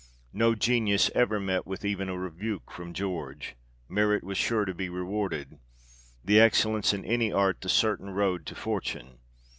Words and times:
No 0.33 0.55
genius 0.55 1.11
ever 1.13 1.39
met 1.39 1.67
with 1.67 1.85
even 1.85 2.09
a 2.09 2.17
rebuke 2.17 2.71
from 2.71 2.91
George; 2.91 3.55
merit 3.87 4.23
was 4.23 4.35
sure 4.35 4.65
to 4.65 4.73
be 4.73 4.89
rewarded; 4.89 5.59
the 6.25 6.39
excellence 6.39 6.91
in 6.91 7.05
any 7.05 7.31
art 7.31 7.61
the 7.61 7.69
certain 7.69 8.09
road 8.09 8.47
to 8.47 8.55
fortune. 8.55 9.19